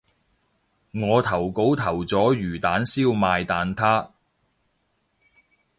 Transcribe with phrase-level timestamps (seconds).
[0.93, 4.09] 我投稿投咗魚蛋燒賣蛋撻